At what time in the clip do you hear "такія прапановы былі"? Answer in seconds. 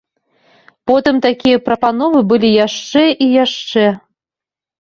1.25-2.49